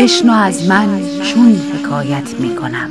بشنو 0.00 0.32
از 0.32 0.68
من 0.68 1.00
چون 1.22 1.56
حکایت 1.56 2.34
می 2.38 2.56
کنم 2.56 2.90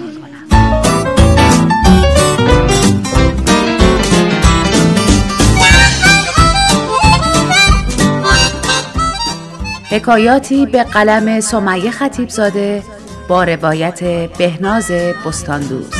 حکایاتی 9.89 10.65
به 10.65 10.83
قلم 10.83 11.39
سمیه 11.39 11.91
خطیبزاده 11.91 12.83
با 13.27 13.43
روایت 13.43 14.03
بهناز 14.37 14.91
بستاندوست 15.25 15.98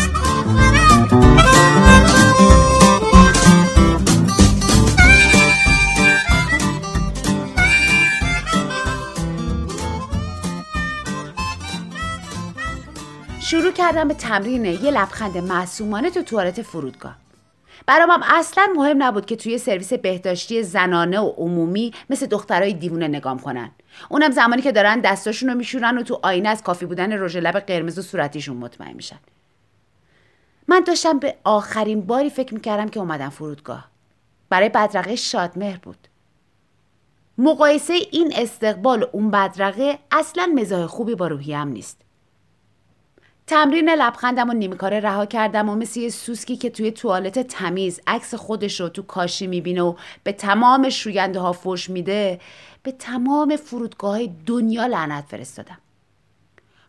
شروع 13.49 13.71
کردم 13.71 14.07
به 14.07 14.13
تمرین 14.13 14.65
یه 14.65 14.91
لبخند 14.91 15.37
معصومانه 15.37 16.09
تو 16.09 16.21
توالت 16.21 16.61
فرودگاه. 16.61 17.15
برام 17.85 18.11
هم 18.11 18.23
اصلا 18.23 18.67
مهم 18.75 19.03
نبود 19.03 19.25
که 19.25 19.35
توی 19.35 19.57
سرویس 19.57 19.93
بهداشتی 19.93 20.63
زنانه 20.63 21.19
و 21.19 21.29
عمومی 21.37 21.93
مثل 22.09 22.25
دخترای 22.25 22.73
دیوونه 22.73 23.07
نگام 23.07 23.39
کنن. 23.39 23.71
اونم 24.09 24.31
زمانی 24.31 24.61
که 24.61 24.71
دارن 24.71 24.99
دستاشون 24.99 25.49
رو 25.49 25.55
میشورن 25.55 25.97
و 25.97 26.03
تو 26.03 26.19
آینه 26.23 26.49
از 26.49 26.63
کافی 26.63 26.85
بودن 26.85 27.23
رژ 27.23 27.37
لب 27.37 27.59
قرمز 27.59 27.99
و 27.99 28.01
صورتیشون 28.01 28.57
مطمئن 28.57 28.93
میشن. 28.93 29.19
من 30.67 30.79
داشتم 30.79 31.19
به 31.19 31.35
آخرین 31.43 32.01
باری 32.01 32.29
فکر 32.29 32.53
می‌کردم 32.53 32.89
که 32.89 32.99
اومدم 32.99 33.29
فرودگاه. 33.29 33.87
برای 34.49 34.69
بدرقه 34.69 35.15
شادمهر 35.15 35.77
بود. 35.77 36.07
مقایسه 37.37 37.93
این 38.11 38.33
استقبال 38.35 39.03
و 39.03 39.05
اون 39.11 39.31
بدرقه 39.31 39.99
اصلا 40.11 40.51
مزاح 40.55 40.85
خوبی 40.85 41.15
با 41.15 41.27
روحیم 41.27 41.67
نیست. 41.67 42.08
تمرین 43.49 43.89
لبخندم 43.89 44.49
و 44.49 44.53
نیمکاره 44.53 44.99
رها 44.99 45.25
کردم 45.25 45.69
و 45.69 45.75
مثل 45.75 45.99
یه 45.99 46.09
سوسکی 46.09 46.57
که 46.57 46.69
توی 46.69 46.91
توالت 46.91 47.39
تمیز 47.39 48.01
عکس 48.07 48.35
خودش 48.35 48.79
رو 48.79 48.89
تو 48.89 49.01
کاشی 49.01 49.47
می‌بینه 49.47 49.81
و 49.81 49.95
به 50.23 50.31
تمام 50.31 50.89
شوینده 50.89 51.39
ها 51.39 51.51
فوش 51.51 51.89
میده 51.89 52.39
به 52.83 52.91
تمام 52.91 53.55
فرودگاه 53.55 54.19
دنیا 54.45 54.85
لعنت 54.85 55.25
فرستادم. 55.25 55.77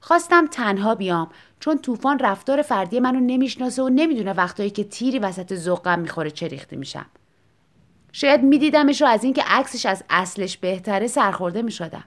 خواستم 0.00 0.46
تنها 0.46 0.94
بیام 0.94 1.30
چون 1.60 1.78
طوفان 1.78 2.18
رفتار 2.18 2.62
فردی 2.62 3.00
منو 3.00 3.20
نمی‌شناسه 3.20 3.82
و 3.82 3.88
نمی‌دونه 3.88 4.32
وقتایی 4.32 4.70
که 4.70 4.84
تیری 4.84 5.18
وسط 5.18 5.54
ذوقم 5.54 5.98
می‌خوره 5.98 6.30
چه 6.30 6.48
ریخته 6.48 6.76
میشم. 6.76 7.06
شاید 8.12 8.42
میدیدمش 8.42 9.02
رو 9.02 9.08
از 9.08 9.24
اینکه 9.24 9.42
عکسش 9.46 9.86
از 9.86 10.04
اصلش 10.10 10.56
بهتره 10.56 11.06
سرخورده 11.06 11.62
می‌شدم. 11.62 12.04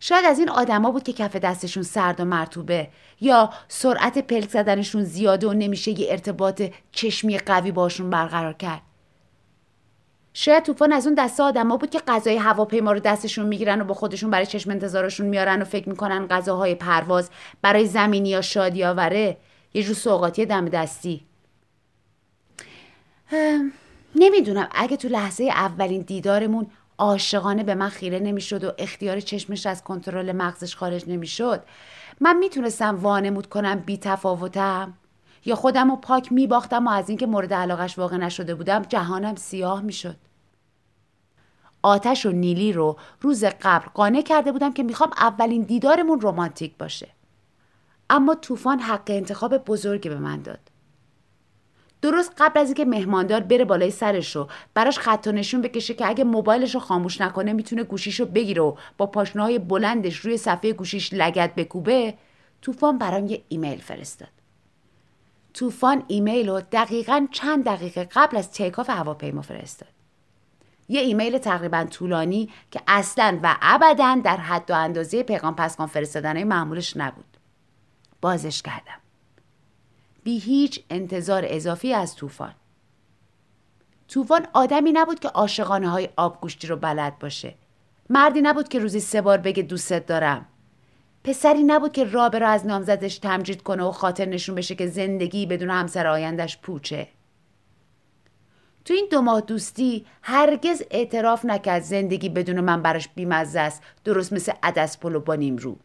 شاید 0.00 0.24
از 0.24 0.38
این 0.38 0.48
آدما 0.48 0.90
بود 0.90 1.02
که 1.02 1.12
کف 1.12 1.36
دستشون 1.36 1.82
سرد 1.82 2.20
و 2.20 2.24
مرتوبه 2.24 2.88
یا 3.20 3.50
سرعت 3.68 4.18
پلک 4.18 4.50
زدنشون 4.50 5.04
زیاده 5.04 5.48
و 5.48 5.52
نمیشه 5.52 6.00
یه 6.00 6.10
ارتباط 6.10 6.62
چشمی 6.92 7.38
قوی 7.38 7.72
باشون 7.72 8.10
برقرار 8.10 8.52
کرد. 8.52 8.82
شاید 10.34 10.62
طوفان 10.62 10.92
از 10.92 11.06
اون 11.06 11.14
دسته 11.14 11.42
آدما 11.42 11.76
بود 11.76 11.90
که 11.90 11.98
غذای 11.98 12.36
هواپیما 12.36 12.92
رو 12.92 13.00
دستشون 13.00 13.46
می‌گیرن 13.46 13.80
و 13.80 13.84
با 13.84 13.94
خودشون 13.94 14.30
برای 14.30 14.46
چشم 14.46 14.70
انتظارشون 14.70 15.26
میارن 15.26 15.62
و 15.62 15.64
فکر 15.64 15.88
می‌کنن 15.88 16.26
غذاهای 16.26 16.74
پرواز 16.74 17.30
برای 17.62 17.86
زمینی 17.86 18.28
یا 18.28 18.40
شادی 18.40 18.84
آوره. 18.84 19.36
یه 19.74 19.82
جور 19.82 19.94
سوقاتی 19.94 20.46
دم 20.46 20.68
دستی. 20.68 21.24
نمی‌دونم. 24.14 24.68
اگه 24.74 24.96
تو 24.96 25.08
لحظه 25.08 25.44
اولین 25.44 26.02
دیدارمون 26.02 26.66
عاشقانه 27.00 27.62
به 27.62 27.74
من 27.74 27.88
خیره 27.88 28.18
نمی‌شد 28.18 28.64
و 28.64 28.72
اختیار 28.78 29.20
چشمش 29.20 29.66
از 29.66 29.84
کنترل 29.84 30.32
مغزش 30.32 30.76
خارج 30.76 31.04
نمی‌شد. 31.08 31.62
من 32.20 32.36
می‌تونستم 32.36 32.98
وانمود 33.00 33.46
کنم 33.46 33.78
بی 33.78 33.98
تفاوتم. 33.98 34.94
یا 35.44 35.54
خودم 35.54 35.90
رو 35.90 35.96
پاک 35.96 36.32
میباختم 36.32 36.86
و 36.86 36.90
از 36.90 37.08
اینکه 37.08 37.26
مورد 37.26 37.54
علاقش 37.54 37.98
واقع 37.98 38.16
نشده 38.16 38.54
بودم 38.54 38.82
جهانم 38.82 39.34
سیاه 39.34 39.80
می‌شد. 39.80 40.16
آتش 41.82 42.26
و 42.26 42.30
نیلی 42.30 42.72
رو 42.72 42.96
روز 43.20 43.44
قبل 43.44 43.86
قانع 43.94 44.22
کرده 44.22 44.52
بودم 44.52 44.72
که 44.72 44.82
می‌خوام 44.82 45.10
اولین 45.16 45.62
دیدارمون 45.62 46.20
رمانتیک 46.22 46.76
باشه. 46.78 47.08
اما 48.10 48.34
طوفان 48.34 48.80
حق 48.80 49.02
انتخاب 49.06 49.58
بزرگی 49.58 50.08
به 50.08 50.18
من 50.18 50.42
داد. 50.42 50.69
درست 52.02 52.32
قبل 52.38 52.60
از 52.60 52.66
اینکه 52.66 52.84
مهماندار 52.84 53.40
بره 53.40 53.64
بالای 53.64 53.90
سرش 53.90 54.36
رو 54.36 54.48
براش 54.74 54.98
خط 54.98 55.26
و 55.26 55.32
نشون 55.32 55.62
بکشه 55.62 55.94
که 55.94 56.08
اگه 56.08 56.24
موبایلش 56.24 56.74
رو 56.74 56.80
خاموش 56.80 57.20
نکنه 57.20 57.52
می‌تونه 57.52 57.82
گوشیش 57.84 58.20
رو 58.20 58.26
بگیره 58.26 58.62
و 58.62 58.74
با 58.98 59.06
پاشنه 59.06 59.58
بلندش 59.58 60.16
روی 60.16 60.36
صفحه 60.36 60.72
گوشیش 60.72 61.12
لگد 61.12 61.54
بکوبه. 61.54 62.14
طوفان 62.62 62.98
برام 62.98 63.26
یه 63.26 63.42
ایمیل 63.48 63.80
فرستاد. 63.80 64.28
طوفان 65.54 66.02
ایمیل 66.08 66.48
رو 66.48 66.60
دقیقا 66.72 67.26
چند 67.32 67.64
دقیقه 67.64 68.08
قبل 68.12 68.36
از 68.36 68.50
takeoff 68.50 68.90
هواپیما 68.90 69.42
فرستاد. 69.42 69.88
یه 70.88 71.00
ایمیل 71.00 71.38
تقریبا 71.38 71.84
طولانی 71.84 72.50
که 72.70 72.80
اصلا 72.88 73.38
و 73.42 73.56
ابدا 73.62 74.20
در 74.24 74.36
حد 74.36 74.70
و 74.70 74.74
اندازه 74.74 75.22
پیغام 75.22 75.56
پسغام 75.56 75.86
فرستادن 75.86 76.44
معمولش 76.44 76.96
نبود. 76.96 77.36
بازش 78.20 78.62
کردم. 78.62 78.99
بی 80.22 80.38
هیچ 80.38 80.84
انتظار 80.90 81.44
اضافی 81.46 81.94
از 81.94 82.16
طوفان. 82.16 82.54
طوفان 84.08 84.46
آدمی 84.52 84.92
نبود 84.92 85.20
که 85.20 85.28
عاشقانه 85.28 85.88
های 85.88 86.08
آبگوشتی 86.16 86.66
رو 86.66 86.76
بلد 86.76 87.18
باشه. 87.18 87.54
مردی 88.10 88.40
نبود 88.40 88.68
که 88.68 88.78
روزی 88.78 89.00
سه 89.00 89.20
بار 89.20 89.38
بگه 89.38 89.62
دوستت 89.62 90.06
دارم. 90.06 90.46
پسری 91.24 91.62
نبود 91.62 91.92
که 91.92 92.04
رابه 92.04 92.38
را 92.38 92.48
از 92.48 92.66
نامزدش 92.66 93.18
تمجید 93.18 93.62
کنه 93.62 93.84
و 93.84 93.92
خاطر 93.92 94.24
نشون 94.24 94.54
بشه 94.54 94.74
که 94.74 94.86
زندگی 94.86 95.46
بدون 95.46 95.70
همسر 95.70 96.06
آیندش 96.06 96.58
پوچه. 96.58 97.08
تو 98.84 98.94
این 98.94 99.08
دو 99.10 99.22
ماه 99.22 99.40
دوستی 99.40 100.06
هرگز 100.22 100.82
اعتراف 100.90 101.44
نکرد 101.44 101.82
زندگی 101.82 102.28
بدون 102.28 102.60
من 102.60 102.82
براش 102.82 103.08
بیمزه 103.08 103.60
است. 103.60 103.82
درست 104.04 104.32
مثل 104.32 104.52
عدس 104.62 104.98
پلو 104.98 105.20
با 105.20 105.34
رو 105.34 105.76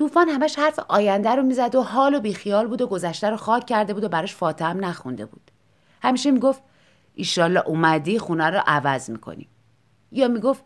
طوفان 0.00 0.28
همش 0.28 0.58
حرف 0.58 0.78
آینده 0.88 1.30
رو 1.30 1.42
می‌زد 1.42 1.74
و 1.74 1.82
حال 1.82 2.14
و 2.14 2.20
بیخیال 2.20 2.66
بود 2.66 2.82
و 2.82 2.86
گذشته 2.86 3.30
رو 3.30 3.36
خاک 3.36 3.66
کرده 3.66 3.94
بود 3.94 4.04
و 4.04 4.08
براش 4.08 4.34
فاتحه 4.34 4.72
نخونده 4.72 5.26
بود. 5.26 5.50
همیشه 6.02 6.30
می‌گفت 6.30 6.62
ایشالله 7.14 7.62
اومدی 7.66 8.18
خونه 8.18 8.50
رو 8.50 8.60
عوض 8.66 9.10
می‌کنیم 9.10 9.48
یا 10.12 10.28
می‌گفت 10.28 10.64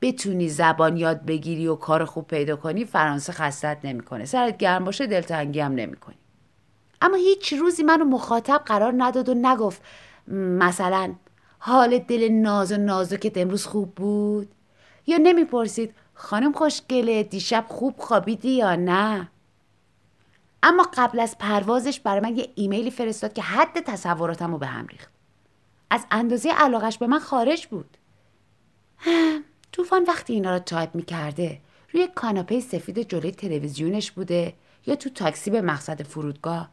بتونی 0.00 0.48
زبان 0.48 0.96
یاد 0.96 1.26
بگیری 1.26 1.66
و 1.66 1.74
کار 1.74 2.04
خوب 2.04 2.26
پیدا 2.26 2.56
کنی 2.56 2.84
فرانسه 2.84 3.32
خستت 3.32 3.78
نمی‌کنه. 3.84 4.24
سرت 4.24 4.56
گرم 4.56 4.84
باشه 4.84 5.06
دلتنگی 5.06 5.60
هم 5.60 5.72
نمی‌کنی. 5.72 6.18
اما 7.02 7.16
هیچ 7.16 7.52
روزی 7.52 7.82
منو 7.82 8.04
مخاطب 8.04 8.62
قرار 8.66 8.94
نداد 8.96 9.28
و 9.28 9.34
نگفت 9.34 9.82
مثلا 10.28 11.14
حال 11.58 11.98
دل 11.98 12.28
ناز 12.28 12.72
و 12.72 12.76
نازکت 12.76 13.38
امروز 13.38 13.66
خوب 13.66 13.94
بود؟ 13.94 14.48
یا 15.06 15.16
نمی‌پرسید 15.16 15.94
خانم 16.20 16.52
خوشگله 16.52 17.22
دیشب 17.22 17.64
خوب 17.68 17.94
خوابیدی 17.98 18.50
یا 18.50 18.76
نه؟ 18.76 19.28
اما 20.62 20.88
قبل 20.94 21.20
از 21.20 21.38
پروازش 21.38 22.00
برای 22.00 22.20
من 22.20 22.36
یه 22.36 22.48
ایمیلی 22.54 22.90
فرستاد 22.90 23.32
که 23.32 23.42
حد 23.42 23.80
تصوراتم 23.80 24.52
رو 24.52 24.58
به 24.58 24.66
هم 24.66 24.86
ریخت. 24.86 25.10
از 25.90 26.06
اندازه 26.10 26.52
علاقش 26.52 26.98
به 26.98 27.06
من 27.06 27.18
خارج 27.18 27.66
بود. 27.66 27.96
طوفان 29.72 30.04
وقتی 30.04 30.32
اینا 30.32 30.52
رو 30.52 30.58
تایپ 30.58 30.94
می‌کرده 30.94 31.60
روی 31.92 32.08
کاناپه 32.14 32.60
سفید 32.60 33.08
جلوی 33.08 33.30
تلویزیونش 33.30 34.10
بوده 34.10 34.54
یا 34.86 34.94
تو 34.94 35.10
تاکسی 35.10 35.50
به 35.50 35.60
مقصد 35.60 36.02
فرودگاه 36.02 36.68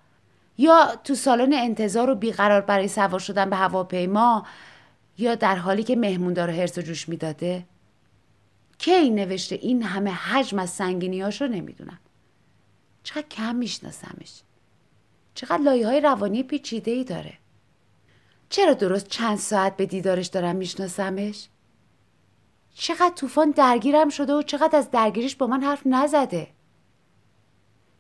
یا 0.58 0.96
تو 1.04 1.16
سالن 1.16 1.54
انتظار 1.54 2.10
و 2.10 2.16
بیقرار 2.16 2.62
برای 2.62 2.88
سوار 2.88 3.20
شدن 3.20 3.50
به 3.50 3.56
هواپیما 3.56 4.46
یا 5.18 5.36
در 5.36 5.56
حالی 5.56 5.84
که 5.84 5.96
مهموندار 5.96 6.50
هرس 6.50 6.78
و 6.78 6.82
جوش 6.82 7.10
می‌داده؟ 7.10 7.66
کی 8.86 9.10
نوشته 9.10 9.56
این 9.56 9.84
همه 9.84 10.12
حجم 10.12 10.60
از 10.60 10.70
سنگینیاش 10.70 11.42
رو 11.42 11.48
نمی‌دونم. 11.48 12.00
چقدر 13.04 13.28
کم 13.28 13.56
میشناسمش. 13.56 14.42
چقدر 15.36 15.58
لایه 15.58 15.88
های 15.88 16.02
روانی 16.02 16.44
پیچیده 16.44 16.92
ای 16.92 17.04
داره. 17.04 17.38
چرا 18.50 18.74
درست 18.74 19.08
چند 19.08 19.38
ساعت 19.38 19.78
به 19.78 19.86
دیدارش 19.86 20.28
دارم 20.28 20.56
میشناسمش؟ 20.56 21.48
چقدر 22.76 23.16
طوفان 23.16 23.52
درگیرم 23.52 24.10
شده 24.10 24.34
و 24.34 24.42
چقدر 24.42 24.78
از 24.78 24.92
درگیریش 24.92 25.36
با 25.36 25.48
من 25.48 25.64
حرف 25.64 25.82
نزده. 25.86 26.48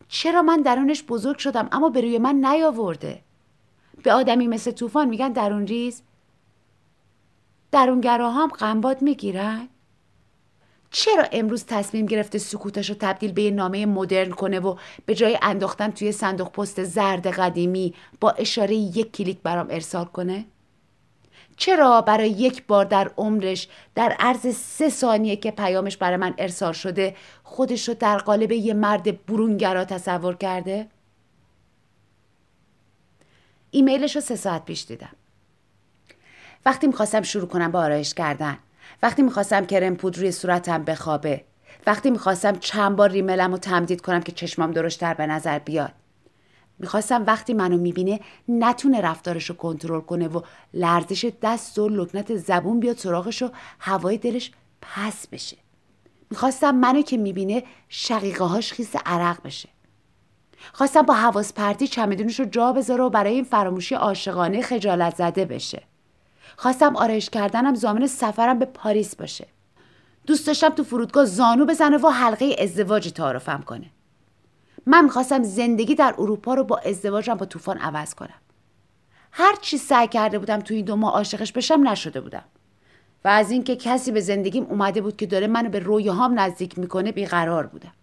چرا 0.07 0.41
من 0.41 0.61
درونش 0.61 1.03
بزرگ 1.03 1.37
شدم 1.37 1.69
اما 1.71 1.89
به 1.89 2.01
روی 2.01 2.17
من 2.17 2.35
نیاورده؟ 2.35 3.21
به 4.03 4.13
آدمی 4.13 4.47
مثل 4.47 4.71
طوفان 4.71 5.09
میگن 5.09 5.31
درون 5.31 5.67
ریز. 5.67 6.01
درونگراها 7.71 8.43
هم 8.43 8.49
قنباد 8.49 9.01
می‌گیرن؟ 9.01 9.69
چرا 10.97 11.25
امروز 11.31 11.65
تصمیم 11.65 12.05
گرفته 12.05 12.37
سکوتش 12.37 12.89
رو 12.89 12.95
تبدیل 12.99 13.31
به 13.31 13.41
یه 13.41 13.51
نامه 13.51 13.85
مدرن 13.85 14.29
کنه 14.31 14.59
و 14.59 14.75
به 15.05 15.15
جای 15.15 15.39
انداختن 15.41 15.91
توی 15.91 16.11
صندوق 16.11 16.51
پست 16.51 16.83
زرد 16.83 17.27
قدیمی 17.27 17.93
با 18.19 18.31
اشاره 18.31 18.75
یک 18.75 19.11
کلیک 19.11 19.37
برام 19.43 19.67
ارسال 19.69 20.05
کنه؟ 20.05 20.45
چرا 21.57 22.01
برای 22.01 22.29
یک 22.29 22.63
بار 22.67 22.85
در 22.85 23.11
عمرش 23.17 23.67
در 23.95 24.15
عرض 24.19 24.55
سه 24.55 24.89
ثانیه 24.89 25.35
که 25.35 25.51
پیامش 25.51 25.97
برای 25.97 26.17
من 26.17 26.33
ارسال 26.37 26.73
شده 26.73 27.15
خودش 27.43 27.87
رو 27.87 27.93
در 27.93 28.17
قالب 28.17 28.51
یه 28.51 28.73
مرد 28.73 29.25
برونگرا 29.25 29.85
تصور 29.85 30.35
کرده؟ 30.35 30.87
ایمیلش 33.71 34.15
رو 34.15 34.21
سه 34.21 34.35
ساعت 34.35 34.65
پیش 34.65 34.85
دیدم 34.85 35.15
وقتی 36.65 36.87
می‌خواستم 36.87 37.21
شروع 37.21 37.47
کنم 37.47 37.71
با 37.71 37.79
آرایش 37.79 38.13
کردن 38.13 38.57
وقتی 39.03 39.21
می‌خواستم 39.21 39.65
کرم 39.65 39.95
پود 39.95 40.17
روی 40.17 40.31
صورتم 40.31 40.83
بخوابه 40.83 41.43
وقتی 41.87 42.09
می‌خواستم 42.09 42.55
چند 42.55 42.95
بار 42.95 43.09
ریملم 43.09 43.51
رو 43.51 43.57
تمدید 43.57 44.01
کنم 44.01 44.21
که 44.21 44.31
چشمام 44.31 44.71
درشتر 44.71 45.13
به 45.13 45.27
نظر 45.27 45.59
بیاد. 45.59 45.91
می‌خواستم 46.79 47.23
وقتی 47.25 47.53
منو 47.53 47.77
می‌بینه 47.77 48.19
نتونه 48.49 49.01
رفتارش 49.01 49.49
رو 49.49 49.55
کنترل 49.55 50.01
کنه 50.01 50.27
و 50.27 50.41
لرزش 50.73 51.31
دست 51.41 51.79
و 51.79 51.89
لکنت 51.89 52.35
زبون 52.35 52.79
بیاد 52.79 52.97
سراغش 52.97 53.41
و 53.41 53.49
هوای 53.79 54.17
دلش 54.17 54.51
پس 54.81 55.27
بشه. 55.27 55.57
می‌خواستم 56.29 56.75
منو 56.75 57.01
که 57.01 57.17
می‌بینه 57.17 57.63
شقیقه 57.89 58.43
هاش 58.43 58.73
خیس 58.73 58.95
عرق 59.05 59.37
بشه. 59.43 59.69
خواستم 60.73 61.01
با 61.01 61.13
حواس 61.13 61.53
پرتی 61.53 61.87
چمدونش 61.87 62.39
رو 62.39 62.45
جا 62.45 62.73
بذاره 62.73 63.03
و 63.03 63.09
برای 63.09 63.33
این 63.33 63.43
فراموشی 63.43 63.95
عاشقانه 63.95 64.61
خجالت 64.61 65.15
زده 65.15 65.45
بشه. 65.45 65.83
خواستم 66.57 66.95
آرایش 66.95 67.29
کردنم 67.29 67.75
زامن 67.75 68.07
سفرم 68.07 68.59
به 68.59 68.65
پاریس 68.65 69.15
باشه. 69.15 69.47
دوست 70.25 70.47
داشتم 70.47 70.69
تو 70.69 70.83
فرودگاه 70.83 71.25
زانو 71.25 71.65
بزنه 71.65 71.97
و 71.97 72.07
حلقه 72.07 72.55
ازدواجی 72.59 73.11
تعارفم 73.11 73.63
کنه. 73.65 73.85
من 74.85 75.03
می‌خواستم 75.03 75.43
زندگی 75.43 75.95
در 75.95 76.15
اروپا 76.17 76.53
رو 76.53 76.63
با 76.63 76.77
ازدواجم 76.77 77.33
با 77.33 77.45
طوفان 77.45 77.77
عوض 77.77 78.13
کنم. 78.13 78.41
هر 79.31 79.55
چی 79.61 79.77
سعی 79.77 80.07
کرده 80.07 80.39
بودم 80.39 80.59
تو 80.59 80.73
این 80.73 80.85
دو 80.85 80.95
ماه 80.95 81.13
عاشقش 81.13 81.51
بشم 81.51 81.87
نشده 81.87 82.21
بودم. 82.21 82.43
و 83.25 83.27
از 83.27 83.51
اینکه 83.51 83.75
کسی 83.75 84.11
به 84.11 84.21
زندگیم 84.21 84.63
اومده 84.63 85.01
بود 85.01 85.17
که 85.17 85.25
داره 85.25 85.47
منو 85.47 85.69
به 85.69 85.79
رویاهام 85.79 86.39
نزدیک 86.39 86.79
می‌کنه 86.79 87.11
بیقرار 87.11 87.67
بودم. 87.67 87.93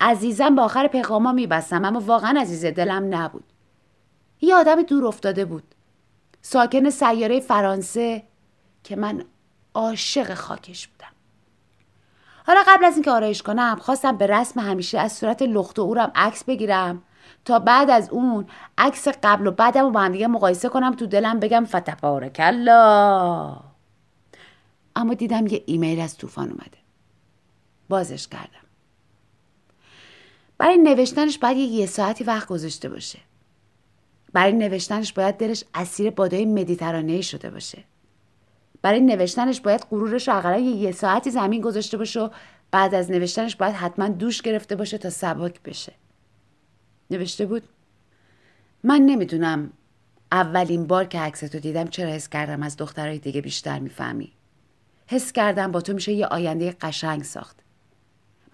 عزیزم 0.00 0.54
به 0.54 0.62
آخر 0.62 0.86
پیغاما 0.86 1.32
میبستم 1.32 1.84
اما 1.84 2.00
واقعا 2.00 2.40
عزیز 2.40 2.64
دلم 2.64 3.14
نبود. 3.14 3.44
یه 4.40 4.54
آدم 4.54 4.82
دور 4.82 5.06
افتاده 5.06 5.44
بود. 5.44 5.71
ساکن 6.42 6.90
سیاره 6.90 7.40
فرانسه 7.40 8.22
که 8.84 8.96
من 8.96 9.24
عاشق 9.74 10.34
خاکش 10.34 10.88
بودم. 10.88 11.12
حالا 12.46 12.60
قبل 12.68 12.84
از 12.84 12.94
اینکه 12.94 13.10
آرایش 13.10 13.42
کنم 13.42 13.78
خواستم 13.80 14.16
به 14.16 14.26
رسم 14.26 14.60
همیشه 14.60 14.98
از 14.98 15.12
صورت 15.12 15.42
لخت 15.42 15.78
و 15.78 15.82
اورم 15.82 16.12
عکس 16.14 16.44
بگیرم 16.44 17.02
تا 17.44 17.58
بعد 17.58 17.90
از 17.90 18.10
اون 18.10 18.46
عکس 18.78 19.08
قبل 19.08 19.46
و 19.46 19.50
بعدم 19.50 19.84
رو 19.84 19.90
با 19.90 20.00
هم 20.00 20.12
دیگه 20.12 20.26
مقایسه 20.26 20.68
کنم 20.68 20.94
تو 20.94 21.06
دلم 21.06 21.40
بگم 21.40 21.64
فتبارکلا 21.64 23.56
اما 24.96 25.14
دیدم 25.14 25.46
یه 25.46 25.62
ایمیل 25.66 26.00
از 26.00 26.16
طوفان 26.16 26.48
اومده. 26.48 26.78
بازش 27.88 28.28
کردم. 28.28 28.48
برای 30.58 30.78
نوشتنش 30.78 31.38
باید 31.38 31.56
یه 31.56 31.86
ساعتی 31.86 32.24
وقت 32.24 32.48
گذاشته 32.48 32.88
باشه. 32.88 33.18
برای 34.32 34.52
نوشتنش 34.52 35.12
باید 35.12 35.36
دلش 35.36 35.64
اسیر 35.74 36.10
بادای 36.10 36.44
مدیترانه 36.44 37.20
شده 37.20 37.50
باشه. 37.50 37.84
برای 38.82 39.00
نوشتنش 39.00 39.60
باید 39.60 39.86
غرورش 39.90 40.28
رو 40.28 40.36
اقلا 40.36 40.58
یه 40.58 40.92
ساعتی 40.92 41.30
زمین 41.30 41.60
گذاشته 41.60 41.96
باشه 41.96 42.20
و 42.20 42.28
بعد 42.70 42.94
از 42.94 43.10
نوشتنش 43.10 43.56
باید 43.56 43.74
حتما 43.74 44.08
دوش 44.08 44.42
گرفته 44.42 44.76
باشه 44.76 44.98
تا 44.98 45.10
سبک 45.10 45.62
بشه. 45.62 45.92
نوشته 47.10 47.46
بود 47.46 47.62
من 48.84 49.00
نمی‌دونم 49.00 49.72
اولین 50.32 50.86
بار 50.86 51.04
که 51.04 51.20
عکستو 51.20 51.58
دیدم 51.58 51.86
چرا 51.86 52.10
حس 52.10 52.28
کردم 52.28 52.62
از 52.62 52.76
دخترهای 52.76 53.18
دیگه 53.18 53.40
بیشتر 53.40 53.78
می‌فهمی. 53.78 54.32
حس 55.06 55.32
کردم 55.32 55.72
با 55.72 55.80
تو 55.80 55.92
میشه 55.92 56.12
یه 56.12 56.26
آینده 56.26 56.76
قشنگ 56.80 57.22
ساخت. 57.22 57.56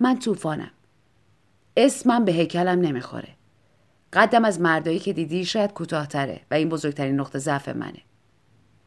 من 0.00 0.18
طوفانم. 0.18 0.70
اسمم 1.76 2.24
به 2.24 2.32
هیکلم 2.32 2.80
نمی‌خوره. 2.80 3.37
قدم 4.12 4.44
از 4.44 4.60
مردایی 4.60 4.98
که 4.98 5.12
دیدی 5.12 5.44
شاید 5.44 5.72
کوتاهتره 5.72 6.40
و 6.50 6.54
این 6.54 6.68
بزرگترین 6.68 7.20
نقطه 7.20 7.38
ضعف 7.38 7.68
منه. 7.68 8.02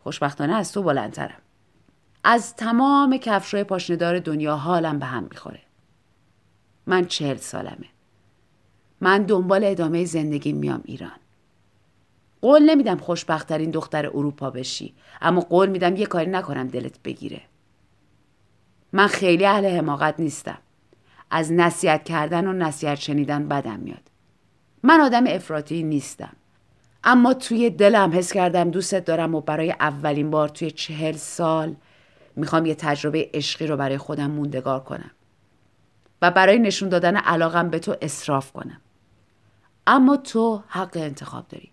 خوشبختانه 0.03 0.55
از 0.55 0.71
تو 0.71 0.83
بلندترم. 0.83 1.41
از 2.23 2.55
تمام 2.55 3.17
کفشای 3.17 3.63
پاشندار 3.63 4.19
دنیا 4.19 4.55
حالم 4.55 4.99
به 4.99 5.05
هم 5.05 5.23
می‌خوره. 5.23 5.59
من 6.85 7.05
چهل 7.05 7.37
سالمه. 7.37 7.87
من 9.01 9.23
دنبال 9.23 9.63
ادامه 9.63 10.05
زندگی 10.05 10.53
میام 10.53 10.81
ایران. 10.85 11.11
قول 12.41 12.69
نمیدم 12.69 12.97
خوشبختترین 12.97 13.71
دختر 13.71 14.05
اروپا 14.07 14.49
بشی 14.49 14.93
اما 15.21 15.41
قول 15.41 15.69
میدم 15.69 15.95
یه 15.95 16.05
کاری 16.05 16.31
نکنم 16.31 16.67
دلت 16.67 17.03
بگیره. 17.03 17.41
من 18.93 19.07
خیلی 19.07 19.45
اهل 19.45 19.77
حماقت 19.77 20.19
نیستم. 20.19 20.57
از 21.31 21.51
نصیحت 21.51 22.03
کردن 22.03 22.47
و 22.47 22.53
نصیحت 22.53 22.95
شنیدن 22.95 23.47
بدم 23.47 23.79
میاد. 23.79 24.10
من 24.83 25.01
آدم 25.01 25.23
افراطی 25.27 25.83
نیستم. 25.83 26.33
اما 27.03 27.33
توی 27.33 27.69
دلم 27.69 28.11
حس 28.13 28.33
کردم 28.33 28.71
دوستت 28.71 29.05
دارم 29.05 29.35
و 29.35 29.41
برای 29.41 29.71
اولین 29.71 30.31
بار 30.31 30.49
توی 30.49 30.71
چهل 30.71 31.15
سال 31.15 31.75
می‌خوام 32.35 32.65
یه 32.65 32.75
تجربه 32.75 33.29
عشقی 33.33 33.67
رو 33.67 33.77
برای 33.77 33.97
خودم 33.97 34.31
موندگار 34.31 34.79
کنم 34.79 35.11
و 36.21 36.31
برای 36.31 36.59
نشون 36.59 36.89
دادن 36.89 37.15
علاقم 37.15 37.69
به 37.69 37.79
تو 37.79 37.95
اصراف 38.01 38.51
کنم. 38.51 38.81
اما 39.87 40.17
تو 40.17 40.63
حق 40.67 40.97
انتخاب 40.97 41.47
داری. 41.47 41.71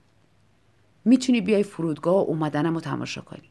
می‌تونی 1.05 1.41
بیای 1.41 1.63
فرودگاه 1.63 2.15
و 2.15 2.31
اومدنم 2.31 2.75
رو 2.75 2.81
تماشا 2.81 3.21
کنی. 3.21 3.51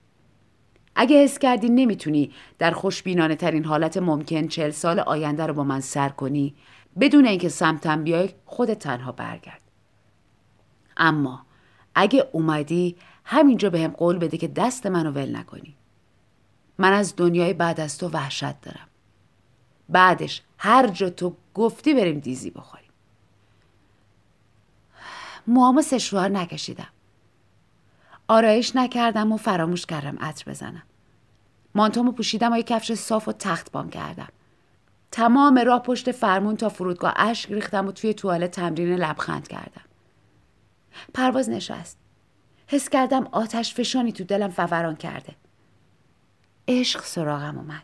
اگه 0.96 1.24
حس 1.24 1.40
کردی 1.40 1.70
نمی‌تونی 1.70 2.32
در 2.58 2.72
خوشبینانه 2.72 3.36
ترین 3.36 3.66
حالت 3.66 3.98
ممکن 3.98 4.48
چهل 4.48 4.70
سال 4.72 5.00
آینده 5.00 5.46
رو 5.46 5.54
با 5.54 5.64
من 5.64 5.80
سر 5.80 6.10
کنی 6.10 6.56
بدون 7.00 7.26
اینکه 7.26 7.50
سمتم 7.50 8.04
بیای 8.04 8.30
خودت 8.46 8.80
تنها 8.80 9.12
برگرد. 9.12 9.62
اما 10.98 11.46
اگه 11.96 12.30
اومدی 12.32 12.96
همینجا 13.26 13.70
به 13.70 13.82
هم 13.82 13.92
قول 13.92 14.18
بده 14.18 14.38
که 14.38 14.48
دست 14.48 14.86
منو 14.86 15.12
ول 15.12 15.36
نکنی. 15.36 15.76
من 16.78 16.94
از 16.94 17.16
دنیای 17.16 17.54
بعد 17.54 17.80
از 17.80 17.98
تو 17.98 18.10
وحشت 18.10 18.62
دارم. 18.62 18.88
بعدش 19.90 20.42
هر 20.58 20.88
جا 20.88 21.10
تو 21.10 21.36
گفتی 21.54 21.94
بریم 21.94 22.20
دیزی 22.20 22.50
بخوریم. 22.50 22.90
موامو 25.48 25.82
سشوار 25.82 26.30
نکشیدم. 26.30 26.88
آرایش 28.28 28.76
نکردم 28.76 29.32
و 29.32 29.38
فراموش 29.38 29.86
کردم 29.86 30.18
عطر 30.20 30.52
بزنم. 30.52 30.84
مانتومو 31.76 32.12
پوشیدم 32.12 32.54
و 32.54 32.58
یه 32.58 32.64
کفش 32.64 32.94
صاف 32.94 33.28
و 33.28 33.32
تخت 33.32 33.72
بام 33.72 33.90
کردم. 33.90 34.28
تمام 35.18 35.60
راه 35.60 35.80
پشت 35.80 36.12
فرمون 36.12 36.58
تا 36.58 36.70
فرودگاه 36.70 37.14
اشک 37.16 37.52
ریختم 37.52 37.88
و 37.88 37.92
توی 37.92 38.14
توالت 38.14 38.52
تمرین 38.52 38.96
لبخند 38.96 39.48
کردم. 39.48 39.82
پرواز 41.14 41.50
نشست. 41.50 41.98
حس 42.68 42.90
کردم 42.90 43.28
آتش 43.32 43.74
فشانی 43.74 44.12
تو 44.12 44.24
دلم 44.24 44.50
فوران 44.50 44.96
کرده. 44.96 45.36
عشق 46.68 47.04
سراغم 47.04 47.58
اومد. 47.58 47.84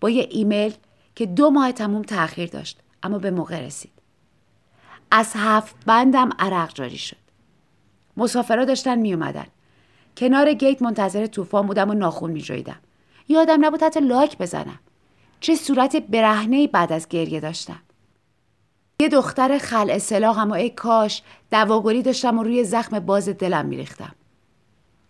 با 0.00 0.10
یه 0.10 0.28
ایمیل 0.30 0.74
که 1.14 1.26
دو 1.26 1.50
ماه 1.50 1.72
تموم 1.72 2.02
تاخیر 2.02 2.48
داشت 2.48 2.80
اما 3.02 3.18
به 3.18 3.30
موقع 3.30 3.60
رسید. 3.60 3.92
از 5.10 5.32
هفت 5.36 5.76
بندم 5.86 6.30
عرق 6.38 6.74
جاری 6.74 6.98
شد. 6.98 7.16
مسافرا 8.16 8.64
داشتن 8.64 8.98
می 8.98 9.14
اومدن. 9.14 9.46
کنار 10.16 10.52
گیت 10.52 10.82
منتظر 10.82 11.26
طوفان 11.26 11.66
بودم 11.66 11.90
و 11.90 11.94
ناخون 11.94 12.30
می 12.30 12.42
جویدم. 12.42 12.78
یادم 13.28 13.64
نبود 13.64 13.82
حتی 13.82 14.00
لایک 14.00 14.38
بزنم. 14.38 14.78
چه 15.40 15.54
صورت 15.56 15.96
برهنه 15.96 16.66
بعد 16.66 16.92
از 16.92 17.08
گریه 17.08 17.40
داشتم. 17.40 17.80
یه 19.00 19.08
دختر 19.08 19.58
خل 19.58 19.98
سلاح 19.98 20.44
و 20.44 20.52
ای 20.52 20.70
کاش 20.70 21.22
دواگلی 21.50 22.02
داشتم 22.02 22.38
و 22.38 22.42
روی 22.42 22.64
زخم 22.64 23.00
باز 23.00 23.28
دلم 23.28 23.66
میریختم. 23.66 24.14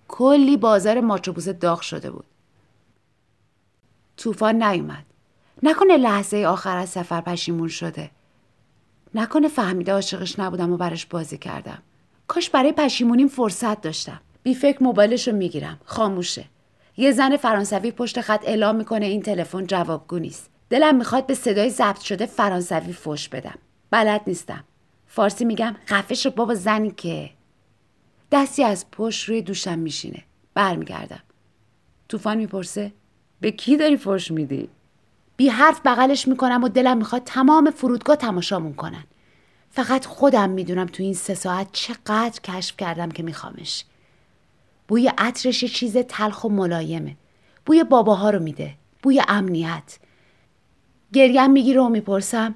کلی 0.09 0.57
بازار 0.57 1.01
ماچوبوس 1.01 1.49
داغ 1.49 1.81
شده 1.81 2.11
بود. 2.11 2.25
طوفان 4.17 4.63
نیومد. 4.63 5.05
نکنه 5.63 5.97
لحظه 5.97 6.45
آخر 6.47 6.77
از 6.77 6.89
سفر 6.89 7.21
پشیمون 7.21 7.69
شده. 7.69 8.11
نکنه 9.15 9.49
فهمیده 9.49 9.93
عاشقش 9.93 10.39
نبودم 10.39 10.73
و 10.73 10.77
برش 10.77 11.07
بازی 11.07 11.39
کردم. 11.39 11.83
کاش 12.27 12.51
برای 12.51 12.73
پشیمونیم 12.73 13.29
فرصت 13.29 13.81
داشتم. 13.81 14.21
بی 14.43 14.55
فکر 14.55 14.83
موبایلش 14.83 15.29
رو 15.29 15.37
می‌گیرم. 15.37 15.81
خاموشه. 15.85 16.45
یه 16.97 17.13
زن 17.13 17.37
فرانسوی 17.37 17.91
پشت 17.91 18.21
خط 18.21 18.43
اعلام 18.47 18.77
می‌کنه 18.77 19.07
این 19.07 19.23
تلفن 19.23 19.67
جوابگو 19.67 20.19
نیست. 20.19 20.51
دلم 20.71 20.97
می‌خواد 20.97 21.27
به 21.27 21.35
صدای 21.35 21.71
ضبط 21.71 22.01
شده 22.01 22.27
فرانسوی 22.27 22.93
فوش 22.93 23.29
بدم. 23.29 23.59
بلد 23.91 24.21
نیستم. 24.27 24.65
فارسی 25.07 25.45
میگم 25.45 25.77
خفش 25.87 26.27
رو 26.27 26.33
بابا 26.33 26.55
زنی 26.55 26.91
که. 26.91 27.31
دستی 28.33 28.65
از 28.65 28.91
پشت 28.91 29.29
روی 29.29 29.43
دوشم 29.43 29.79
میشینه. 29.79 30.23
برمیگردم. 30.55 31.23
طوفان 32.09 32.37
می‌پرسه 32.37 32.93
به 33.41 33.51
کی 33.51 33.77
داری 33.77 33.97
فوش 33.97 34.31
میدی؟ 34.31 34.69
بی 35.37 35.49
حرف 35.49 35.81
بغلش 35.85 36.29
می‌کنم 36.29 36.65
و 36.65 36.69
دلم 36.69 36.97
می‌خواد 36.97 37.23
تمام 37.25 37.71
فرودگاه 37.71 38.17
تماشامون 38.17 38.75
کنن. 38.75 39.05
فقط 39.71 40.07
خودم 40.07 40.51
می‌دونم 40.51 40.87
تو 40.87 41.03
این 41.03 41.15
سه 41.15 41.35
ساعت 41.35 41.69
چقدر 41.73 42.41
کشف 42.45 42.77
کردم 42.77 43.11
که 43.11 43.23
میخوامش. 43.23 43.85
بوی 44.89 45.13
عطرش 45.19 45.65
چیز 45.65 45.97
تلخ 45.97 46.45
و 46.45 46.49
ملایمه. 46.49 47.17
بوی 47.67 47.85
باباها 47.85 48.31
رو 48.31 48.43
میده. 48.43 48.75
بوی 49.03 49.23
امنیت. 49.29 49.99
گریم 51.13 51.51
می‌گیره 51.51 51.81
و 51.81 51.89
می‌پرسم 51.89 52.55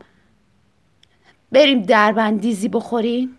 بریم 1.53 1.83
دربندیزی 1.83 2.69
بخوریم؟ 2.69 3.37